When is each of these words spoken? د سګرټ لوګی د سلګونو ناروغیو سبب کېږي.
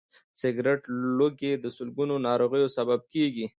د 0.03 0.03
سګرټ 0.41 0.81
لوګی 1.17 1.51
د 1.63 1.65
سلګونو 1.77 2.15
ناروغیو 2.27 2.73
سبب 2.77 2.99
کېږي. 3.13 3.45